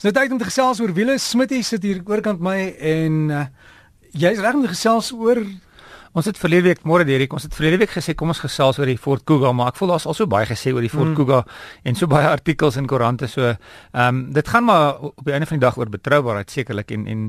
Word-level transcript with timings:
Dis 0.00 0.08
nou 0.08 0.16
tyd 0.16 0.32
om 0.32 0.38
te 0.40 0.46
gesels 0.48 0.78
oor 0.80 0.94
wiele. 0.96 1.18
Smitty 1.20 1.58
sit 1.60 1.82
hier 1.84 1.98
oorkant 2.08 2.38
my 2.40 2.70
en 2.88 3.16
uh, 3.36 3.40
jy's 4.16 4.38
reg 4.40 4.54
om 4.56 4.62
te 4.64 4.70
gesels 4.72 5.10
oor 5.12 5.42
Ons 6.10 6.26
het 6.26 6.38
verlede 6.42 6.66
week 6.66 6.80
môre 6.82 7.04
Derek, 7.06 7.30
ons 7.36 7.44
het 7.46 7.54
verlede 7.54 7.84
week 7.84 7.92
gesê 7.94 8.16
kom 8.18 8.32
ons 8.32 8.40
gesels 8.42 8.80
oor 8.80 8.88
die 8.90 8.98
Ford 8.98 9.22
Kuga, 9.22 9.52
maar 9.54 9.68
ek 9.70 9.76
voel 9.78 9.92
daar's 9.92 10.08
al 10.10 10.16
so 10.18 10.26
baie 10.26 10.48
gesê 10.48 10.72
oor 10.74 10.82
die 10.82 10.90
Ford 10.90 11.12
mm. 11.12 11.18
Kuga 11.20 11.44
en 11.86 11.98
so 11.98 12.10
baie 12.10 12.26
artikels 12.26 12.78
in 12.80 12.88
koerante 12.90 13.28
so. 13.30 13.52
Ehm 13.52 14.08
um, 14.08 14.24
dit 14.34 14.48
gaan 14.50 14.66
maar 14.66 14.98
op 15.12 15.22
die 15.22 15.36
einde 15.36 15.46
van 15.46 15.60
die 15.60 15.66
dag 15.66 15.78
oor 15.78 15.92
betroubaarheid 15.92 16.50
sekerlik 16.50 16.90
en 16.96 17.06
en 17.06 17.28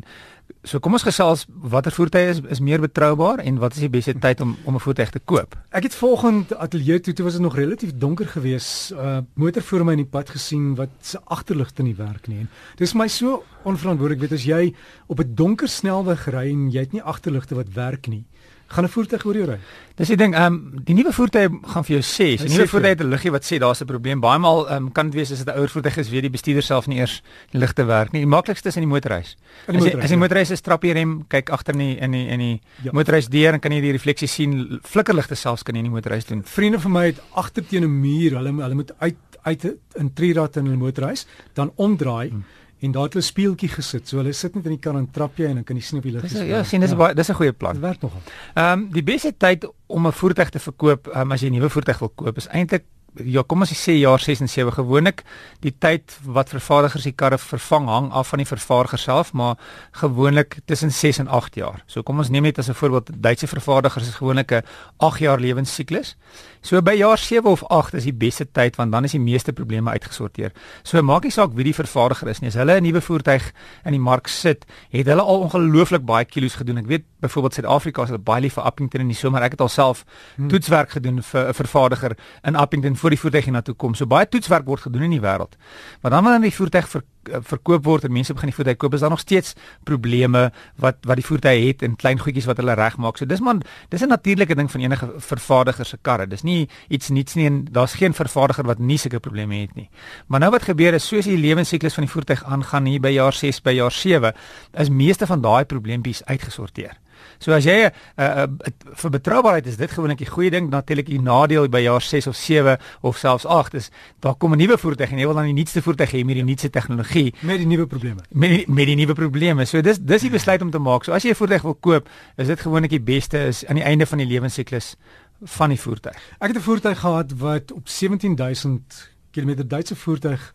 So 0.67 0.77
kom 0.77 0.93
ons 0.93 1.05
gesels 1.05 1.45
watter 1.73 1.93
voertuie 1.95 2.27
is 2.29 2.39
is 2.53 2.59
meer 2.61 2.81
betroubaar 2.83 3.39
en 3.41 3.55
wat 3.61 3.77
is 3.77 3.85
die 3.85 3.89
beste 3.89 4.13
tyd 4.21 4.41
om 4.45 4.51
om 4.65 4.75
'n 4.75 4.83
voertuig 4.83 5.09
te 5.09 5.19
koop? 5.19 5.55
Ek 5.71 5.83
het 5.83 5.95
volgens 5.95 6.53
ateljee 6.53 6.99
toe 6.99 7.13
toe 7.13 7.25
was 7.25 7.33
dit 7.33 7.41
nog 7.41 7.55
relatief 7.55 7.93
donker 7.95 8.27
geweest. 8.27 8.91
Uh 8.91 9.21
motor 9.33 9.61
voor 9.61 9.85
my 9.85 9.91
in 9.91 10.03
die 10.03 10.11
pad 10.11 10.29
gesien 10.29 10.75
wat 10.75 10.89
se 11.01 11.19
agterligte 11.25 11.83
nie 11.83 11.95
werk 11.95 12.27
nie. 12.27 12.47
Dis 12.75 12.93
my 12.93 13.07
so 13.07 13.43
onverantwoordelik 13.63 14.21
weet 14.21 14.33
as 14.33 14.43
jy 14.43 14.73
op 15.07 15.19
'n 15.19 15.33
donker 15.35 15.67
snelweg 15.67 16.27
ry 16.29 16.49
en 16.49 16.69
jy 16.71 16.79
het 16.79 16.93
nie 16.93 17.03
agterligte 17.03 17.55
wat 17.55 17.73
werk 17.73 18.07
nie 18.07 18.25
gaan 18.71 18.85
'n 18.85 18.89
voertuig 18.89 19.25
oor 19.25 19.35
jou 19.35 19.45
ry. 19.45 19.57
Dis 19.95 20.07
die 20.07 20.17
ding, 20.17 20.33
ehm 20.33 20.53
um, 20.53 20.83
die 20.83 20.95
nuwe 20.95 21.11
voertuie 21.13 21.49
gaan 21.73 21.83
vir 21.83 21.99
jou 21.99 22.03
sê, 22.03 22.27
die 22.39 22.49
nuwe 22.49 22.67
voertuie 22.67 22.93
het 22.95 23.01
'n 23.01 23.09
liggie 23.09 23.31
wat 23.31 23.43
sê 23.43 23.59
daar's 23.59 23.81
'n 23.81 23.85
probleem. 23.85 24.19
Baie 24.19 24.39
maal 24.39 24.67
ehm 24.67 24.85
um, 24.85 24.91
kan 24.91 25.09
dit 25.09 25.15
wees 25.15 25.31
as 25.31 25.43
dit 25.43 25.47
'n 25.47 25.57
ouer 25.57 25.69
voertuig 25.69 25.97
is, 25.97 26.09
weet 26.09 26.21
die 26.21 26.29
bestuurder 26.29 26.63
self 26.63 26.87
nie 26.87 26.97
eers 26.97 27.21
die 27.51 27.59
ligte 27.59 27.85
werk 27.85 28.11
nie. 28.11 28.21
Die 28.21 28.27
maklikste 28.27 28.69
is 28.69 28.75
in 28.75 28.83
die 28.83 28.93
motorhuis. 28.93 29.35
As 29.67 29.75
jy 29.75 29.99
as 30.01 30.09
die 30.09 30.17
motorhuis 30.17 30.47
ja. 30.47 30.53
is 30.53 30.61
trap 30.61 30.83
jy 30.83 30.93
rem, 30.93 31.25
kyk 31.27 31.49
agter 31.49 31.73
in 31.73 31.79
die 31.79 31.97
in 31.99 32.11
die 32.11 32.27
in 32.27 32.39
die 32.39 32.61
ja. 32.83 32.91
motorhuis 32.93 33.27
deur 33.27 33.53
en 33.53 33.59
kan 33.59 33.71
jy 33.71 33.81
die 33.81 33.91
refleksie 33.91 34.27
sien. 34.27 34.79
Flikkerligte 34.83 35.35
selfs 35.35 35.63
kan 35.63 35.75
jy 35.75 35.79
in 35.79 35.91
die 35.91 35.95
motorhuis 35.95 36.25
doen. 36.25 36.43
Vriende 36.43 36.79
van 36.79 36.91
my 36.91 37.05
het 37.05 37.21
agter 37.33 37.67
teen 37.67 37.83
'n 37.83 37.99
muur, 38.01 38.37
hulle 38.37 38.61
hulle 38.61 38.75
moet 38.75 38.91
uit 38.99 39.17
uit 39.43 39.65
'n 39.97 40.13
trierad 40.13 40.55
in 40.57 40.65
hulle 40.65 40.77
motorhuis, 40.77 41.25
dan 41.53 41.71
omdraai. 41.75 42.29
Hmm 42.29 42.43
en 42.81 42.91
daar 42.91 43.03
het 43.03 43.13
hulle 43.13 43.25
speeltjie 43.25 43.69
gesit. 43.69 44.07
So 44.09 44.17
hulle 44.17 44.33
sit 44.33 44.55
net 44.57 44.65
in 44.65 44.75
die 44.75 44.81
kar 44.81 44.97
en 44.97 45.07
trap 45.13 45.37
jy 45.37 45.51
en 45.51 45.61
dan 45.61 45.67
kan 45.67 45.77
jy 45.77 45.83
sien 45.85 45.99
op 46.01 46.07
die 46.07 46.13
lig. 46.15 46.31
Ja, 46.47 46.63
sien 46.67 46.81
dis 46.81 46.95
ja. 46.95 46.97
baie 46.97 47.13
dis 47.17 47.29
'n 47.29 47.37
goeie 47.37 47.53
plan. 47.53 47.73
Dit 47.77 47.81
werk 47.81 48.01
nogal. 48.01 48.21
Ehm 48.55 48.79
um, 48.79 48.87
die 48.91 49.03
beste 49.03 49.33
tyd 49.37 49.69
om 49.87 50.07
'n 50.07 50.11
voertuig 50.11 50.49
te 50.49 50.59
verkoop, 50.59 51.07
um, 51.15 51.31
as 51.31 51.41
jy 51.41 51.49
'n 51.49 51.53
nuwe 51.59 51.69
voertuig 51.69 51.99
wil 51.99 52.11
koop, 52.15 52.37
is 52.37 52.47
eintlik 52.47 52.85
ja, 53.19 53.43
kom 53.43 53.63
ons 53.65 53.71
sê 53.75 53.97
jaar 53.99 54.21
6 54.23 54.41
en 54.45 54.49
7 54.49 54.73
gewoonlik 54.77 55.23
die 55.63 55.73
tyd 55.83 56.15
wat 56.23 56.51
vervaardigers 56.53 57.03
die 57.03 57.15
karre 57.17 57.37
vervang 57.41 57.89
hang 57.91 58.09
af 58.15 58.31
van 58.31 58.39
die 58.39 58.47
vervaardiger 58.47 59.01
self, 59.01 59.33
maar 59.33 59.57
gewoonlik 59.99 60.59
tussen 60.65 60.91
6 60.91 61.19
en 61.25 61.27
8 61.27 61.55
jaar. 61.59 61.81
So 61.87 62.03
kom 62.03 62.19
ons 62.23 62.29
neem 62.29 62.43
net 62.43 62.59
as 62.59 62.69
'n 62.69 62.73
voorbeeld 62.73 63.11
Duitse 63.21 63.47
vervaardigers 63.47 64.07
is 64.07 64.15
gewoonlik 64.15 64.51
'n 64.51 64.63
8 64.97 65.19
jaar 65.19 65.39
lewensiklus. 65.39 66.15
So 66.61 66.81
by 66.81 66.93
jaar 66.93 67.17
7 67.17 67.49
of 67.49 67.63
8 67.69 67.93
is 67.93 68.03
die 68.03 68.13
beste 68.13 68.45
tyd 68.51 68.75
want 68.75 68.91
dan 68.91 69.03
is 69.03 69.11
die 69.11 69.19
meeste 69.19 69.53
probleme 69.53 69.89
uitgesorteer. 69.89 70.51
So 70.83 71.01
maak 71.01 71.23
nie 71.23 71.31
saak 71.31 71.53
wie 71.53 71.63
die 71.63 71.73
vervaardiger 71.73 72.27
is 72.27 72.39
nie. 72.39 72.47
As 72.47 72.55
hulle 72.55 72.79
'n 72.79 72.83
nuwe 72.83 73.01
voertuig 73.01 73.51
in 73.85 73.91
die 73.91 73.99
mark 73.99 74.27
sit, 74.27 74.65
het 74.89 75.05
hulle 75.05 75.21
al 75.21 75.39
ongelooflik 75.39 76.05
baie 76.05 76.25
kilos 76.25 76.55
gedoen. 76.55 76.77
Ek 76.77 76.87
weet 76.87 77.03
byvoorbeeld 77.19 77.53
Suid-Afrika 77.53 78.03
is 78.03 78.09
hulle 78.09 78.21
baie 78.21 78.41
lief 78.41 78.53
vir 78.53 78.63
Appington 78.63 79.01
in 79.01 79.07
die 79.07 79.15
somer. 79.15 79.41
Ek 79.41 79.51
het 79.51 79.61
alself 79.61 80.05
hmm. 80.35 80.47
toetswerk 80.47 80.89
gedoen 80.89 81.23
vir 81.23 81.47
'n 81.49 81.53
vervaardiger 81.53 82.17
in 82.43 82.55
Appington 82.55 82.95
voor 83.01 83.13
die 83.13 83.19
voertuig 83.19 83.47
hiernatoe 83.49 83.75
kom. 83.75 83.95
So 83.97 84.07
baie 84.09 84.27
toetswerk 84.29 84.67
word 84.69 84.85
gedoen 84.85 85.07
in 85.09 85.15
die 85.15 85.23
wêreld. 85.23 85.57
Maar 86.01 86.15
dan 86.15 86.23
wanneer 86.23 86.47
die 86.49 86.55
voertuig 86.55 86.87
ver, 86.89 87.03
eh, 87.29 87.41
verkoop 87.51 87.83
word 87.85 88.05
en 88.07 88.13
mense 88.13 88.33
begin 88.33 88.51
die 88.51 88.55
voertuig 88.55 88.77
koop, 88.81 88.93
is 88.93 89.03
daar 89.03 89.13
nog 89.13 89.23
steeds 89.23 89.55
probleme 89.83 90.51
wat 90.81 91.01
wat 91.09 91.19
die 91.19 91.25
voertuig 91.25 91.65
het 91.65 91.81
en 91.87 91.95
klein 91.95 92.21
goedjies 92.21 92.47
wat 92.49 92.61
hulle 92.61 92.77
regmaak. 92.77 93.17
So 93.17 93.25
dis 93.25 93.41
man, 93.41 93.61
dis 93.89 94.01
'n 94.01 94.07
natuurlike 94.07 94.55
ding 94.55 94.71
van 94.71 94.81
enige 94.81 95.11
vervaardiger 95.17 95.85
se 95.85 95.97
karre. 96.01 96.27
Dis 96.27 96.43
nie 96.43 96.69
iets 96.89 97.09
niets 97.09 97.33
nie 97.33 97.45
en 97.45 97.65
daar's 97.71 97.93
geen 97.93 98.13
vervaardiger 98.13 98.65
wat 98.65 98.79
nie 98.79 98.97
sulke 98.97 99.19
probleme 99.19 99.55
het 99.55 99.75
nie. 99.75 99.89
Maar 100.27 100.39
nou 100.39 100.51
wat 100.51 100.63
gebeur 100.63 100.93
is 100.93 101.07
soos 101.07 101.25
die 101.25 101.37
lewensiklus 101.37 101.93
van 101.93 102.03
die 102.03 102.11
voertuig 102.11 102.43
aangaan 102.43 102.85
hier 102.85 102.99
by 102.99 103.09
jaar 103.09 103.33
6 103.33 103.61
by 103.61 103.71
jaar 103.71 103.91
7, 103.91 104.33
is 104.73 104.89
meeste 104.89 105.25
van 105.25 105.41
daai 105.41 105.65
probleempies 105.65 106.25
uitgesorteer. 106.25 107.00
So 107.39 107.51
as 107.51 107.65
jy 107.65 107.85
'n 107.85 107.91
uh, 108.17 108.25
uh, 108.25 108.47
vir 108.93 109.09
betroubaarheid 109.09 109.67
is 109.67 109.77
dit 109.77 109.91
gewoonlik 109.91 110.21
'n 110.21 110.33
goeie 110.33 110.49
ding 110.49 110.69
natuurlik 110.69 111.05
die 111.05 111.21
nadeel 111.21 111.69
by 111.69 111.81
jaar 111.81 112.01
6 112.01 112.27
of 112.27 112.35
7 112.35 112.77
of 113.01 113.17
selfs 113.17 113.45
8 113.45 113.73
is 113.73 113.89
daar 114.19 114.35
kom 114.35 114.53
'n 114.53 114.57
nuwe 114.57 114.77
voertuig 114.77 115.11
en 115.11 115.17
jy 115.17 115.25
wil 115.25 115.35
dan 115.35 115.45
die 115.45 115.53
nuutste 115.53 115.81
voertuig 115.81 116.11
hê 116.11 116.25
met 116.25 116.35
die 116.35 116.43
nuutste 116.43 116.69
tegnologie 116.69 117.33
met 117.41 117.57
die 117.57 117.65
nuwe 117.67 117.87
probleme. 117.87 118.21
Met 118.29 118.49
die, 118.49 118.65
met 118.67 118.85
die 118.85 118.95
nuwe 118.95 119.13
probleme. 119.13 119.65
So 119.65 119.81
dis 119.81 119.97
dis 119.99 120.21
die 120.21 120.29
besluit 120.29 120.61
om 120.61 120.71
te 120.71 120.79
maak. 120.79 121.03
So 121.03 121.11
as 121.11 121.23
jy 121.23 121.29
'n 121.31 121.35
voertuig 121.35 121.61
wil 121.61 121.75
koop 121.75 122.09
is 122.37 122.47
dit 122.47 122.59
gewoonlik 122.59 122.89
die 122.89 123.01
beste 123.01 123.37
is 123.37 123.65
aan 123.65 123.75
die 123.75 123.83
einde 123.83 124.05
van 124.05 124.17
die 124.17 124.27
lewensiklus 124.27 124.95
van 125.41 125.69
die 125.69 125.79
voertuig. 125.79 126.17
Ek 126.39 126.47
het 126.47 126.57
'n 126.57 126.61
voertuig 126.61 126.99
gehad 126.99 127.31
wat 127.37 127.71
op 127.71 127.87
17000 127.87 129.11
km 129.31 129.67
Duitse 129.67 129.95
voertuig 129.95 130.53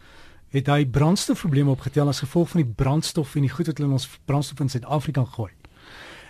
het 0.49 0.67
hy 0.67 0.87
brandstofprobleme 0.87 1.71
opgetel 1.71 2.09
as 2.09 2.23
gevolg 2.23 2.49
van 2.49 2.63
die 2.63 2.73
brandstof 2.77 3.35
en 3.35 3.47
die 3.47 3.51
goed 3.51 3.67
wat 3.67 3.79
hulle 3.79 3.89
in 3.89 3.99
ons 3.99 4.09
brandstof 4.25 4.61
in 4.61 4.69
Suid-Afrika 4.69 5.25
gooi 5.25 5.51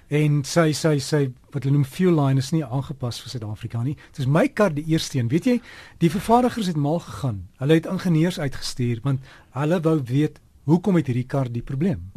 en 0.09 0.43
sy 0.47 0.71
sy 0.77 0.99
sy 1.03 1.23
wat 1.55 1.65
hulle 1.65 1.75
noem 1.79 1.89
fuel 1.89 2.15
line 2.15 2.43
is 2.43 2.53
nie 2.55 2.65
aangepas 2.65 3.19
vir 3.23 3.33
Suid-Afrika 3.33 3.83
nie. 3.83 3.97
Dit 4.13 4.25
is 4.27 4.31
my 4.31 4.47
kar 4.49 4.75
die 4.75 4.87
eerste 4.93 5.19
een. 5.19 5.31
Weet 5.33 5.47
jy, 5.47 5.57
die 6.03 6.13
vervaardigers 6.13 6.69
het 6.71 6.77
mal 6.77 7.01
gegaan. 7.03 7.47
Hulle 7.59 7.81
het 7.81 7.89
ingenieurs 7.91 8.39
uitgestuur 8.39 9.01
want 9.07 9.25
hulle 9.57 9.81
wou 9.83 9.99
weet 10.05 10.41
hoekom 10.67 11.01
het 11.01 11.11
hierdie 11.11 11.27
kar 11.27 11.51
die 11.51 11.65
probleem. 11.65 12.16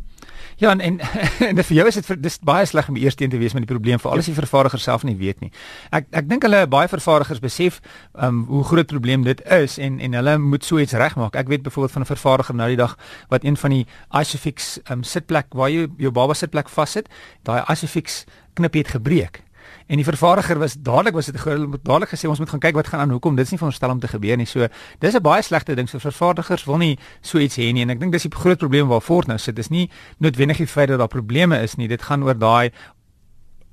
Ja 0.59 0.69
en 0.71 0.81
en, 0.87 0.99
en 1.39 1.63
vir 1.63 1.75
jou 1.77 1.85
is 1.87 1.95
dit 1.95 2.23
dis 2.23 2.35
baie 2.43 2.65
sleg 2.67 2.89
om 2.91 2.97
die 2.97 3.05
eerste 3.05 3.23
een 3.23 3.31
te 3.31 3.39
wees 3.39 3.53
met 3.55 3.63
die 3.63 3.71
probleem 3.71 3.99
vir 4.03 4.11
alles 4.11 4.27
die 4.27 4.35
vervaardiger 4.35 4.81
self 4.83 5.05
nie 5.07 5.15
weet 5.15 5.39
nie. 5.39 5.51
Ek 5.95 6.09
ek 6.11 6.27
dink 6.27 6.43
hulle 6.43 6.65
baie 6.67 6.89
vervaardigers 6.91 7.39
besef 7.39 7.79
um 8.27 8.41
hoe 8.49 8.65
groot 8.67 8.91
probleem 8.91 9.23
dit 9.23 9.39
is 9.55 9.77
en 9.79 10.01
en 10.03 10.19
hulle 10.19 10.35
moet 10.43 10.67
so 10.67 10.81
iets 10.83 10.97
regmaak. 10.99 11.39
Ek 11.39 11.47
weet 11.47 11.63
byvoorbeeld 11.63 11.95
van 11.95 12.03
'n 12.03 12.11
vervaardiger 12.11 12.55
nou 12.55 12.67
die 12.67 12.81
dag 12.81 12.97
wat 13.29 13.43
een 13.43 13.57
van 13.57 13.69
die 13.77 13.85
Isofix 14.11 14.79
um 14.91 15.03
sitplek 15.03 15.55
waar 15.55 15.69
jy 15.69 15.87
jou 15.97 16.11
baba 16.11 16.33
sitplek 16.33 16.69
vassit, 16.69 17.07
daai 17.43 17.63
Isofix 17.71 18.25
knip 18.53 18.73
het 18.73 18.87
gebreek. 18.87 19.43
En 19.87 19.95
die 19.95 20.05
vervaardiger 20.05 20.59
was 20.59 20.73
dadelik 20.73 21.13
was 21.13 21.25
dit 21.25 21.35
dadelik 21.83 22.09
gesê 22.09 22.29
ons 22.29 22.39
moet 22.39 22.49
gaan 22.49 22.59
kyk 22.59 22.75
wat 22.75 22.87
gaan 22.87 22.99
aan 22.99 23.11
hoekom 23.11 23.35
dit 23.35 23.45
is 23.45 23.51
nie 23.51 23.57
veronderstel 23.57 23.89
om 23.89 23.99
te 23.99 24.07
gebeur 24.07 24.37
nie. 24.37 24.45
So 24.45 24.67
dis 24.99 25.15
'n 25.15 25.21
baie 25.21 25.41
slegte 25.41 25.75
ding. 25.75 25.89
So 25.89 25.99
vervaardigers 25.99 26.65
wil 26.65 26.77
nie 26.77 26.97
so 27.21 27.37
iets 27.37 27.57
hê 27.57 27.73
nie 27.73 27.81
en 27.81 27.89
ek 27.89 27.99
dink 27.99 28.11
dis 28.11 28.23
die 28.23 28.31
groot 28.31 28.57
probleem 28.57 28.87
waar 28.87 29.01
Ford 29.01 29.27
nou 29.27 29.37
sit. 29.37 29.55
Dis 29.55 29.69
nie 29.69 29.89
noodwendig 30.19 30.57
die 30.57 30.67
feit 30.67 30.89
dat 30.89 30.99
daar 30.99 31.07
probleme 31.07 31.61
is 31.61 31.75
nie. 31.75 31.87
Dit 31.87 32.01
gaan 32.01 32.23
oor 32.23 32.37
daai 32.37 32.71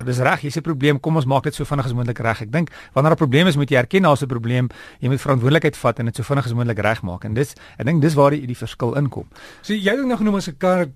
Dis 0.05 0.19
reg, 0.21 0.41
hier's 0.41 0.57
'n 0.57 0.61
probleem. 0.61 0.99
Kom 0.99 1.15
ons 1.15 1.25
maak 1.25 1.43
dit 1.43 1.55
so 1.55 1.63
vinnig 1.65 1.85
as 1.85 1.93
moontlik 1.93 2.19
reg. 2.19 2.41
Ek 2.41 2.51
dink 2.51 2.69
wanneer 2.93 3.13
'n 3.13 3.15
probleem 3.15 3.47
is, 3.47 3.55
moet 3.55 3.69
jy 3.69 3.77
erken 3.77 4.03
daar's 4.03 4.21
'n 4.21 4.27
probleem. 4.27 4.69
Jy 4.99 5.09
moet 5.09 5.21
verantwoordelikheid 5.21 5.77
vat 5.77 5.99
en 5.99 6.05
dit 6.05 6.15
so 6.15 6.23
vinnig 6.23 6.45
as 6.45 6.53
moontlik 6.53 6.79
regmaak. 6.79 7.23
En 7.23 7.33
dis 7.33 7.55
ek 7.77 7.85
dink 7.85 8.01
dis 8.01 8.13
waar 8.13 8.31
die, 8.31 8.45
die 8.45 8.55
verskil 8.55 8.95
inkom. 8.95 9.25
So 9.61 9.73
jy 9.73 9.89
het 9.89 10.05
nog 10.05 10.17
genoem 10.19 10.35
as 10.35 10.47
'n 10.47 10.57
kar 10.57 10.87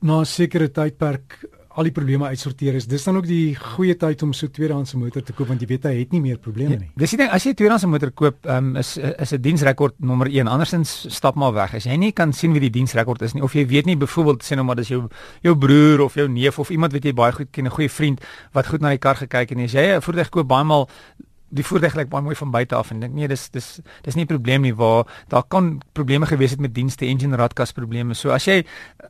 na 0.00 0.20
'n 0.20 0.26
sekere 0.26 0.68
tydperk 0.68 1.38
al 1.78 1.86
die 1.86 1.92
probleme 1.94 2.26
uitsorteer 2.26 2.74
is, 2.74 2.86
dis 2.90 3.04
dan 3.06 3.16
ook 3.20 3.26
die 3.28 3.54
goeie 3.54 3.94
tyd 3.98 4.22
om 4.26 4.32
so 4.34 4.50
tweedehandse 4.50 4.98
motor 4.98 5.22
te 5.22 5.34
koop 5.36 5.52
want 5.52 5.60
jy 5.62 5.68
weet 5.70 5.86
hy 5.86 5.92
het 6.00 6.14
nie 6.14 6.20
meer 6.24 6.40
probleme 6.42 6.74
ja, 6.74 6.80
nie. 6.82 6.88
Ja, 6.90 7.02
dis 7.04 7.14
die 7.14 7.20
ding, 7.22 7.30
as 7.30 7.46
jy 7.46 7.52
'n 7.52 7.58
tweedehandse 7.60 7.90
motor 7.90 8.10
koop, 8.10 8.46
um, 8.46 8.76
is 8.76 8.96
is 8.98 9.32
'n 9.32 9.40
diensrekord 9.40 9.94
nommer 9.98 10.26
1. 10.26 10.48
Andersins 10.48 11.06
stap 11.08 11.36
maar 11.36 11.52
weg. 11.52 11.74
As 11.74 11.84
jy 11.84 11.96
nie 11.96 12.12
kan 12.12 12.32
sien 12.32 12.52
wie 12.52 12.60
die 12.60 12.70
diensrekord 12.70 13.22
is 13.22 13.34
nie 13.34 13.42
of 13.42 13.52
jy 13.54 13.66
weet 13.66 13.86
nie 13.86 13.96
byvoorbeeld 13.96 14.42
sê 14.42 14.56
nou 14.56 14.64
maar 14.64 14.76
dis 14.76 14.88
jou 14.88 15.08
jou 15.42 15.54
broer 15.56 16.00
of 16.00 16.14
jou 16.14 16.28
neef 16.28 16.58
of 16.58 16.70
iemand 16.70 16.92
wat 16.92 17.04
jy 17.04 17.12
baie 17.12 17.32
goed 17.32 17.50
ken, 17.50 17.66
'n 17.66 17.70
goeie 17.70 17.90
vriend 17.90 18.20
wat 18.52 18.66
goed 18.66 18.80
na 18.80 18.90
die 18.90 18.98
kar 18.98 19.16
gekyk 19.16 19.52
en 19.52 19.60
as 19.60 19.72
jy 19.72 19.96
'n 19.96 20.02
voertuig 20.02 20.28
koop 20.30 20.48
baie 20.48 20.64
maal 20.64 20.88
die 21.50 21.64
voertuig 21.64 21.94
lyk 21.94 22.08
baie 22.08 22.22
mooi 22.22 22.36
van 22.38 22.50
buite 22.50 22.74
af 22.74 22.90
en 22.90 23.00
dink 23.00 23.14
nee 23.14 23.28
dis 23.28 23.48
dis 23.50 23.80
dis 24.02 24.14
nie 24.14 24.24
'n 24.24 24.26
probleem 24.26 24.62
nie 24.62 24.74
waar 24.74 25.06
daar 25.28 25.42
kan 25.42 25.80
probleme 25.92 26.26
gewees 26.26 26.50
het 26.50 26.60
met 26.60 26.74
dienste 26.74 27.06
engine 27.06 27.36
radkas 27.36 27.72
probleme. 27.72 28.14
So 28.14 28.30
as 28.30 28.44
jy 28.44 28.64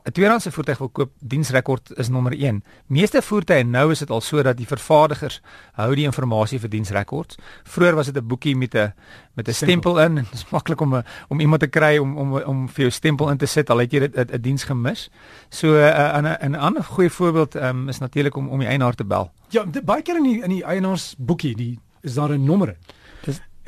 'n 0.05 0.13
tweedehandse 0.13 0.51
voertuig 0.51 0.79
wil 0.79 0.89
koop, 0.89 1.11
diensrekord 1.21 1.99
is 1.99 2.09
nommer 2.09 2.33
1. 2.33 2.63
Meeste 2.87 3.23
voertuie 3.23 3.65
nou 3.65 3.91
is 3.91 3.99
dit 3.99 4.11
al 4.11 4.21
so 4.21 4.43
dat 4.43 4.57
die 4.57 4.67
vervaardigers 4.67 5.41
hou 5.73 5.95
die 5.95 6.05
inligting 6.05 6.61
vir 6.61 6.71
diensrekords. 6.71 7.37
Vroeger 7.65 7.95
was 7.95 8.07
dit 8.07 8.17
'n 8.17 8.27
boekie 8.27 8.57
met 8.57 8.75
'n 8.75 8.93
met 9.35 9.49
'n 9.49 9.53
stempel 9.53 10.01
in. 10.01 10.15
Dit 10.15 10.33
is 10.33 10.51
maklik 10.51 10.81
om 10.81 11.03
om 11.29 11.41
iemand 11.41 11.61
te 11.61 11.67
kry 11.67 11.99
om 11.99 12.17
om 12.17 12.35
om 12.35 12.69
vir 12.69 12.81
jou 12.81 12.91
stempel 12.91 13.31
in 13.31 13.37
te 13.37 13.47
sit 13.47 13.71
al 13.71 13.79
het 13.79 13.93
jy 13.93 13.99
dit 13.99 14.33
'n 14.33 14.41
diens 14.41 14.65
gemis. 14.65 15.11
So 15.49 15.75
uh, 15.75 16.19
'n 16.19 16.53
'n 16.53 16.55
ander 16.55 16.85
goeie 16.85 17.11
voorbeeld 17.11 17.55
um, 17.55 17.89
is 17.89 17.99
natuurlik 17.99 18.37
om 18.37 18.49
om 18.49 18.59
die 18.59 18.69
eienaar 18.69 18.95
te 18.95 19.05
bel. 19.05 19.31
Ja, 19.49 19.65
baie 19.85 20.03
keer 20.03 20.17
in 20.17 20.23
die 20.23 20.43
in 20.43 20.51
die 20.51 20.65
eienaarsboekie, 20.65 21.57
die 21.57 21.79
is 22.01 22.15
daar 22.15 22.31
'n 22.31 22.45
nommer. 22.45 22.69
Dis 22.69 23.00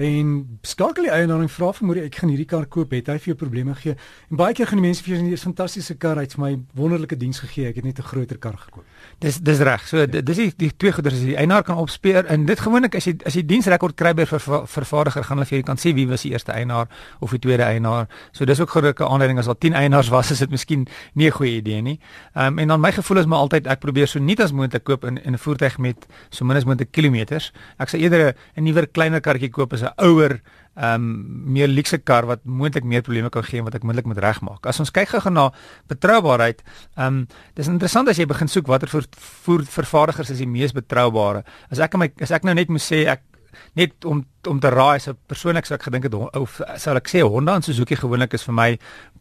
en 0.03 0.59
skakel 0.67 1.07
die 1.07 1.13
eienaar 1.13 1.43
en 1.45 1.49
vra 1.49 1.73
vir 1.73 1.87
moeder 1.87 2.05
ek 2.09 2.19
gaan 2.21 2.33
hierdie 2.33 2.49
kar 2.49 2.67
koop, 2.67 2.93
het 2.97 3.11
hy 3.13 3.19
vir 3.19 3.33
jou 3.33 3.39
probleme 3.39 3.75
gegee? 3.75 3.97
En 4.31 4.41
baie 4.41 4.55
keer 4.55 4.67
gaan 4.67 4.81
die 4.81 4.87
mense 4.87 5.05
vir 5.05 5.15
jou 5.15 5.23
'n 5.23 5.37
fantastiese 5.37 5.95
kar 5.99 6.19
uit 6.19 6.33
vir 6.35 6.43
my 6.43 6.53
wonderlike 6.75 7.17
diens 7.17 7.39
gegee, 7.41 7.69
ek 7.69 7.77
het 7.77 7.85
net 7.85 7.99
'n 7.99 8.03
groter 8.03 8.39
kar 8.39 8.57
gekoop. 8.57 8.85
Dis 9.19 9.39
dis 9.39 9.59
reg. 9.59 9.87
So 9.89 10.07
dis 10.07 10.37
die, 10.37 10.53
die 10.57 10.71
twee 10.77 10.93
goeders 10.93 11.15
is 11.15 11.21
die 11.21 11.37
eienaar 11.37 11.63
kan 11.63 11.77
opspeer 11.77 12.27
en 12.27 12.47
dit 12.47 12.61
gewoonlik 12.61 12.95
as 12.95 13.05
jy 13.05 13.15
as 13.25 13.35
jy 13.35 13.43
diensrekord 13.47 13.95
kry 13.95 14.13
by 14.15 14.27
ver, 14.27 14.41
vervaardiger 14.67 15.25
gaan 15.25 15.39
hulle 15.39 15.47
vir 15.47 15.59
jou 15.59 15.67
kan 15.67 15.77
sê 15.77 15.95
wie 15.95 16.07
was 16.09 16.23
die 16.23 16.33
eerste 16.33 16.53
eienaar 16.53 16.89
of 17.21 17.31
die 17.31 17.39
tweede 17.39 17.63
eienaar. 17.63 18.09
So 18.33 18.45
dis 18.45 18.61
ook 18.61 18.71
gerukke 18.71 19.07
aanleiding 19.07 19.39
as 19.39 19.49
al 19.49 19.59
10 19.59 19.75
eienaars 19.75 20.09
was 20.09 20.31
is 20.31 20.39
dit 20.39 20.51
miskien 20.51 20.87
nie 21.15 21.27
'n 21.27 21.33
goeie 21.33 21.57
idee 21.57 21.83
nie. 21.83 21.99
Ehm 22.35 22.47
um, 22.47 22.59
en 22.59 22.69
dan 22.69 22.81
my 22.81 22.93
gevoel 22.93 23.19
is 23.19 23.27
maar 23.27 23.39
altyd 23.39 23.67
ek 23.67 23.81
probeer 23.81 24.09
so 24.09 24.19
nie 24.19 24.37
as 24.39 24.53
moontlik 24.53 24.85
koop 24.85 25.05
in 25.05 25.19
in 25.23 25.35
'n 25.35 25.39
voertuig 25.39 25.79
met 25.79 26.07
so 26.31 26.45
min 26.45 26.57
as 26.57 26.65
moontlik 26.65 26.93
kilometers. 26.93 27.53
Ek 27.79 27.89
sal 27.89 28.01
eerder 28.01 28.35
'n 28.57 28.65
nuwer 28.65 28.87
kleiner 28.87 29.21
karretjie 29.21 29.51
koop 29.51 29.73
as 29.73 29.83
'n 29.83 29.92
ouer 29.97 30.41
ehm 30.73 30.95
um, 31.05 31.09
meer 31.53 31.69
luukse 31.69 31.99
kar 32.01 32.25
wat 32.25 32.47
moontlik 32.49 32.85
meer 32.89 33.03
probleme 33.05 33.29
kan 33.29 33.45
gee 33.45 33.61
wat 33.63 33.75
ek 33.77 33.83
moontlik 33.85 34.07
moet 34.09 34.23
regmaak. 34.25 34.65
As 34.67 34.81
ons 34.81 34.91
kyk 34.91 35.11
gou 35.13 35.31
na 35.31 35.51
betroubaarheid, 35.93 36.63
ehm 36.97 37.07
um, 37.07 37.27
dis 37.55 37.69
interessant 37.69 38.09
as 38.09 38.17
jy 38.17 38.25
begin 38.27 38.49
soek 38.49 38.71
watter 38.73 38.89
voer 38.89 39.67
vervaardigers 39.69 40.33
is 40.33 40.41
die 40.41 40.49
mees 40.49 40.73
betroubare. 40.73 41.45
As 41.69 41.79
ek 41.79 41.99
my 42.01 42.09
as 42.21 42.33
ek 42.33 42.49
nou 42.49 42.55
net 42.57 42.73
moet 42.73 42.81
sê 42.81 43.05
ek 43.05 43.21
net 43.77 44.09
om 44.09 44.25
om 44.49 44.61
te 44.61 44.71
raai 44.73 44.99
so 45.01 45.15
persoonlik 45.31 45.67
sou 45.67 45.77
ek 45.77 45.87
gedink 45.87 46.07
het 46.09 46.15
of 46.17 46.59
sou 46.81 46.95
ek 46.99 47.09
sê 47.11 47.23
Honda 47.23 47.55
en 47.59 47.65
Suzuki 47.65 47.97
gewoonlik 47.99 48.35
is 48.35 48.45
vir 48.47 48.55
my 48.57 48.69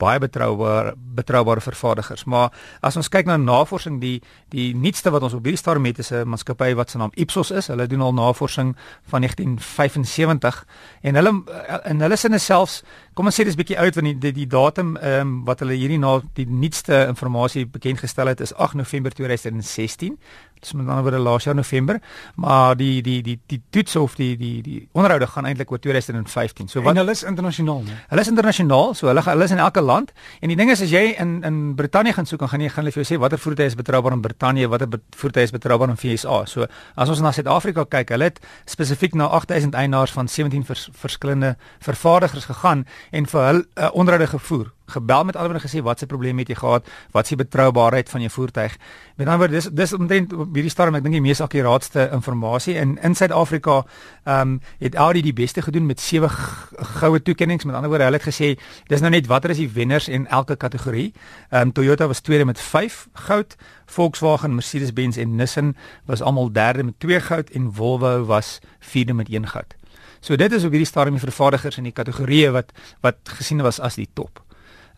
baie 0.02 0.20
betroubaar 0.20 0.94
betroubare 1.18 1.62
vervaardigers. 1.62 2.26
Maar 2.26 2.50
as 2.82 2.98
ons 2.98 3.10
kyk 3.12 3.30
na 3.30 3.38
navorsing 3.38 4.00
die 4.02 4.20
die 4.54 4.72
nuutste 4.76 5.12
wat 5.14 5.24
ons 5.24 5.36
op 5.38 5.46
hierdie 5.46 5.62
stadium 5.62 5.86
het 5.86 6.00
is 6.00 6.12
'n 6.12 6.28
maatskappy 6.28 6.74
wat 6.76 6.90
se 6.90 6.98
naam 6.98 7.12
Ipsos 7.16 7.52
is. 7.52 7.68
Hulle 7.68 7.88
doen 7.88 8.02
al 8.02 8.14
navorsing 8.14 8.76
van 9.10 9.22
1975 9.22 10.66
en 11.02 11.16
hulle 11.16 11.44
en 11.84 12.02
hulle 12.02 12.16
sinne 12.18 12.40
selfs 12.40 12.84
kom 13.14 13.26
ons 13.26 13.40
sê 13.40 13.44
dis 13.44 13.56
bietjie 13.56 13.80
oud 13.80 13.96
want 13.96 14.06
die 14.06 14.20
die, 14.20 14.32
die 14.32 14.48
datum 14.48 14.98
um, 14.98 15.46
wat 15.46 15.60
hulle 15.60 15.74
hierdie 15.74 16.00
na 16.00 16.22
die 16.34 16.46
nuutste 16.46 17.08
inligting 17.08 17.72
bekend 17.72 18.00
gestel 18.00 18.28
het 18.28 18.42
is 18.42 18.54
8 18.54 18.74
November 18.76 19.12
2016 19.12 20.18
dis 20.62 20.74
met 20.78 20.88
ander 20.88 21.04
woorde 21.06 21.18
laas 21.18 21.44
jaar 21.44 21.56
November. 21.56 22.00
Maar 22.36 22.76
die 22.78 23.02
die 23.02 23.22
die 23.22 23.40
die 23.46 23.62
toets 23.70 23.96
of 23.96 24.16
die 24.16 24.38
die 24.38 24.62
die 24.62 24.88
onderhoude 25.12 25.28
gaan 25.28 25.46
eintlik 25.46 25.72
oor 25.72 25.80
2015. 25.80 26.68
So 26.68 26.82
wat 26.82 26.96
en 26.96 27.02
hulle 27.02 27.12
is 27.12 27.24
internasionaal, 27.24 27.84
né? 27.84 27.98
Hulle 28.10 28.22
is 28.22 28.28
internasionaal, 28.32 28.94
so 28.96 29.08
hulle 29.08 29.24
hulle 29.26 29.44
is 29.44 29.52
in 29.52 29.58
elke 29.58 29.82
land. 29.82 30.12
En 30.42 30.52
die 30.52 30.58
ding 30.58 30.72
is 30.72 30.82
as 30.82 30.92
jy 30.92 31.16
in 31.20 31.42
in 31.48 31.76
Brittanje 31.76 32.14
gaan 32.14 32.26
soek, 32.26 32.40
dan 32.40 32.50
gaan 32.50 32.62
jy 32.62 32.70
gaan 32.70 32.84
hulle 32.84 32.96
vir 32.96 33.04
jou 33.04 33.10
sê 33.16 33.20
watter 33.20 33.40
voertuie 33.40 33.68
is 33.68 33.76
betroubaar 33.76 34.14
in 34.14 34.22
Brittanje, 34.22 34.70
watter 34.72 35.00
voertuie 35.18 35.44
is 35.44 35.52
betroubaar 35.52 35.90
in 35.90 35.98
VSA. 35.98 36.44
So 36.48 36.68
as 36.96 37.10
ons 37.10 37.22
na 37.22 37.32
Suid-Afrika 37.32 37.86
kyk, 37.86 38.16
hulle 38.16 38.32
het 38.32 38.42
spesifiek 38.66 39.16
na 39.16 39.30
8000 39.40 39.76
eienaars 39.76 40.12
van 40.12 40.28
17 40.28 40.66
vers, 40.66 40.90
verskillende 40.92 41.56
vervaardigers 41.80 42.46
gegaan 42.46 42.86
en 43.12 43.26
vir 43.26 43.48
hulle 43.48 43.66
uh, 43.76 43.90
onderhoude 43.94 44.32
gevoer 44.38 44.72
gebel 44.92 45.24
met 45.30 45.36
almal 45.36 45.60
en 45.60 45.66
gesê 45.66 45.82
wat 45.84 46.00
se 46.00 46.06
probleem 46.06 46.38
het 46.44 46.52
jy 46.52 46.60
gehad? 46.60 46.88
Wat 47.12 47.24
is 47.24 47.34
die 47.36 47.40
betroubaarheid 47.42 48.10
van 48.10 48.22
jou 48.22 48.32
voertuig? 48.32 48.78
Met 49.16 49.28
ander 49.28 49.38
woorde, 49.38 49.60
dis 49.60 49.70
dis 49.72 49.94
omtrent 49.94 50.32
hierdie 50.32 50.72
stadium 50.72 51.00
ek 51.00 51.04
dink 51.08 51.18
die 51.18 51.24
mees 51.24 51.42
akkuraatste 51.42 52.10
inligting 52.12 52.78
in 52.78 52.98
in 53.02 53.16
Suid-Afrika 53.16 53.84
ehm 54.24 54.42
um, 54.42 54.60
het 54.80 54.96
Audi 54.96 55.22
die 55.22 55.34
beste 55.34 55.62
gedoen 55.62 55.86
met 55.86 56.00
sewe 56.00 56.30
goue 56.30 57.22
toekenninge. 57.22 57.66
Met 57.66 57.76
ander 57.76 57.90
woorde, 57.90 58.04
hulle 58.04 58.18
het 58.18 58.28
gesê 58.28 58.58
dis 58.88 59.02
nou 59.02 59.12
net 59.12 59.28
watter 59.28 59.50
is 59.50 59.58
die 59.58 59.70
wenners 59.70 60.08
in 60.08 60.28
elke 60.28 60.56
kategorie. 60.56 61.14
Ehm 61.50 61.62
um, 61.62 61.72
Toyota 61.72 62.08
was 62.08 62.20
tweede 62.20 62.46
met 62.46 62.60
5 62.60 63.08
goud, 63.14 63.56
Volkswagen, 63.86 64.56
Mercedes-Benz 64.56 65.18
en 65.18 65.36
Nissan 65.36 65.76
was 66.06 66.22
almal 66.22 66.52
derde 66.52 66.84
met 66.84 67.00
2 67.00 67.20
goud 67.20 67.50
en 67.50 67.74
Volvo 67.74 68.26
was 68.26 68.60
vierde 68.80 69.14
met 69.14 69.30
1 69.30 69.48
goud. 69.48 69.76
So 70.20 70.36
dit 70.36 70.52
is 70.52 70.64
op 70.64 70.72
hierdie 70.72 70.88
stadium 70.88 71.18
die 71.18 71.24
vervaardigers 71.24 71.78
in 71.78 71.84
die 71.90 71.96
kategorieë 71.98 72.52
wat 72.52 72.72
wat 73.02 73.18
gesien 73.40 73.62
was 73.62 73.80
as 73.80 73.96
die 73.96 74.10
top. 74.14 74.44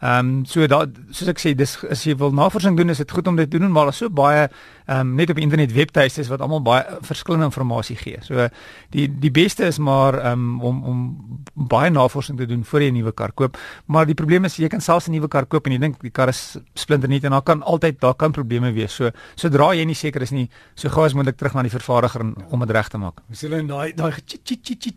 Ehm 0.01 0.19
um, 0.19 0.45
so 0.45 0.68
da 0.68 0.86
soos 1.12 1.30
ek 1.31 1.40
sê 1.40 1.54
dis 1.56 1.78
as 1.92 2.04
jy 2.04 2.16
wil 2.19 2.34
navorsing 2.36 2.78
doen 2.78 2.90
is 2.90 3.00
dit 3.00 3.12
goed 3.12 3.28
om 3.28 3.38
dit 3.40 3.50
te 3.50 3.60
doen 3.60 3.72
maar 3.72 3.88
daar 3.88 3.95
is 3.95 4.01
so 4.04 4.10
baie 4.10 4.50
ehm 4.85 5.00
um, 5.00 5.15
net 5.15 5.30
op 5.30 5.38
internet 5.38 5.74
webtuistes 5.74 6.27
wat 6.27 6.41
almal 6.41 6.62
baie 6.62 6.83
verskillende 7.01 7.51
inligting 7.53 8.00
gee. 8.00 8.18
So 8.21 8.50
die 8.91 9.07
die 9.07 9.31
beste 9.31 9.65
is 9.65 9.77
maar 9.77 10.13
ehm 10.13 10.31
um, 10.31 10.62
om 10.62 10.83
om 10.83 11.00
baie 11.53 11.89
navorsing 11.89 12.38
te 12.38 12.45
doen 12.45 12.63
voor 12.65 12.81
jy 12.81 12.89
'n 12.89 12.94
nuwe 12.94 13.12
kar 13.12 13.31
koop. 13.31 13.57
Maar 13.85 14.06
die 14.06 14.15
probleem 14.15 14.45
is 14.45 14.57
jy 14.57 14.68
kan 14.68 14.81
selfs 14.81 15.07
'n 15.07 15.12
nuwe 15.12 15.27
kar 15.27 15.45
koop 15.45 15.65
en 15.65 15.71
jy 15.71 15.80
dink 15.80 16.01
die 16.01 16.12
kar 16.12 16.27
is 16.27 16.57
splinternuut 16.74 17.24
en 17.24 17.31
daar 17.31 17.41
kan 17.41 17.63
altyd 17.63 18.00
daar 18.00 18.15
kan 18.15 18.31
probleme 18.31 18.74
wees. 18.74 18.94
So 18.94 19.12
sodra 19.35 19.74
jy 19.74 19.85
nie 19.85 19.95
seker 19.95 20.21
is 20.21 20.31
nie, 20.31 20.50
so 20.75 20.89
gou 20.89 21.06
as 21.06 21.13
moontlik 21.13 21.38
terug 21.38 21.53
na 21.53 21.62
die 21.62 21.69
vervaardiger 21.69 22.21
om 22.50 22.59
dit 22.59 22.71
reg 22.71 22.89
te 22.89 22.97
maak. 22.97 23.21
Ons 23.30 23.39
sê 23.39 23.50
hulle 23.50 23.68
daai 23.68 23.94
daai 23.94 24.12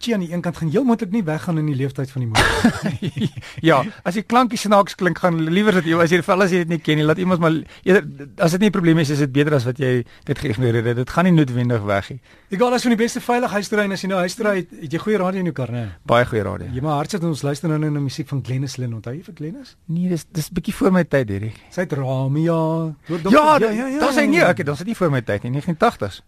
chi 0.07 0.13
aan 0.13 0.21
die 0.21 0.33
een 0.33 0.43
kant 0.43 0.57
gaan 0.57 0.71
heel 0.71 0.85
moontlik 0.85 1.11
nie 1.11 1.23
weggaan 1.25 1.59
in 1.59 1.67
die 1.67 1.75
lewensduur 1.75 2.07
van 2.07 2.23
die 2.23 2.29
motor. 2.29 2.89
ja, 3.71 3.85
as 4.05 4.15
die 4.15 4.23
klankie 4.23 4.59
snaaks 4.59 4.95
klink 4.95 5.19
gaan 5.19 5.41
liewer 5.49 5.73
dat 5.73 5.85
jy 5.85 5.97
as 5.99 6.11
jy 6.11 6.23
vel 6.23 6.43
as 6.43 6.51
jy 6.51 6.59
dit 6.59 6.69
nie 6.69 6.79
ken 6.79 6.97
nie, 6.97 7.05
laat 7.05 7.19
iemand 7.19 7.41
maar 7.41 7.53
eerder 7.85 8.29
as 8.39 8.51
dit 8.53 8.61
nie 8.61 8.69
'n 8.69 8.73
probleem 8.73 8.99
is, 8.99 9.11
is 9.11 9.19
dit 9.19 9.33
beter 9.33 9.55
as 9.55 9.65
wat 9.65 9.76
jy 9.79 10.05
dit 10.29 10.39
geïgnoreer 10.39 10.91
het. 10.91 10.97
Dit 10.97 11.11
gaan 11.11 11.29
nie 11.29 11.35
noodwendig 11.37 11.83
weg 11.89 12.11
nie. 12.11 12.21
Gou 12.57 12.69
as 12.73 12.87
van 12.87 12.95
die 12.95 13.01
beste 13.01 13.21
veiligheidsterrein 13.21 13.93
as 13.93 14.05
jy 14.05 14.11
nou 14.11 14.21
huisterry 14.23 14.55
het, 14.61 14.75
het 14.83 14.93
jy 14.97 15.01
goeie 15.03 15.21
radio 15.23 15.43
in 15.43 15.51
jou 15.51 15.57
kar, 15.57 15.73
né? 15.75 15.85
Baie 16.07 16.27
goeie 16.29 16.45
radio. 16.47 16.69
Jy 16.75 16.85
maar 16.85 17.01
hartseer 17.01 17.25
ons 17.27 17.43
luister 17.47 17.73
nou 17.73 17.79
na 17.83 18.03
musiek 18.03 18.29
van 18.31 18.43
Glennis 18.47 18.77
Lynn. 18.81 18.95
Onthou 18.99 19.15
jy 19.17 19.25
vir 19.27 19.39
Glennis? 19.41 19.77
Nee, 19.87 20.09
dis 20.13 20.27
dis 20.37 20.51
bietjie 20.51 20.75
voor 20.75 20.95
my 20.95 21.05
tyd 21.05 21.31
hierdie. 21.35 21.53
Sy 21.75 21.87
het 21.87 21.93
Ramia. 21.99 22.61
Ja, 23.09 23.19
ja, 23.19 23.31
ja. 23.31 23.59
ja, 23.59 23.71
ja, 23.71 23.87
ja. 23.87 24.01
Dit 24.01 24.09
is 24.11 24.23
nie, 24.31 24.43
okay, 24.43 24.65
dit 24.65 24.75
is 24.75 24.87
nie 24.91 24.97
voor 24.99 25.15
my 25.15 25.23
tyd 25.27 25.47
nie, 25.47 25.61
1980s. 25.61 26.23